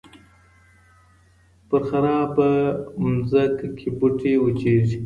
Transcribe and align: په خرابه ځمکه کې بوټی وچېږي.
په 1.69 1.77
خرابه 1.87 2.49
ځمکه 3.29 3.67
کې 3.77 3.87
بوټی 3.97 4.33
وچېږي. 4.39 4.97